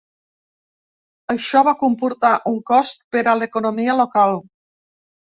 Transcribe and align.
Això 1.33 1.61
va 1.67 1.73
comportar 1.81 2.31
un 2.53 2.57
cost 2.71 3.05
per 3.17 3.21
a 3.33 3.37
l'economia 3.43 3.97
local. 4.01 4.35